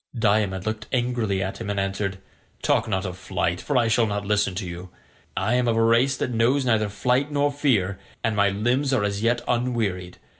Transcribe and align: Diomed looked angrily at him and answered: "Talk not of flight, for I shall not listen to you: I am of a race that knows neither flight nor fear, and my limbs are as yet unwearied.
Diomed 0.17 0.65
looked 0.65 0.87
angrily 0.91 1.43
at 1.43 1.61
him 1.61 1.69
and 1.69 1.79
answered: 1.79 2.17
"Talk 2.63 2.87
not 2.87 3.05
of 3.05 3.19
flight, 3.19 3.61
for 3.61 3.77
I 3.77 3.87
shall 3.87 4.07
not 4.07 4.25
listen 4.25 4.55
to 4.55 4.65
you: 4.65 4.89
I 5.37 5.53
am 5.53 5.67
of 5.67 5.77
a 5.77 5.83
race 5.83 6.17
that 6.17 6.33
knows 6.33 6.65
neither 6.65 6.89
flight 6.89 7.31
nor 7.31 7.51
fear, 7.51 7.99
and 8.23 8.35
my 8.35 8.49
limbs 8.49 8.93
are 8.93 9.03
as 9.03 9.21
yet 9.21 9.41
unwearied. 9.47 10.17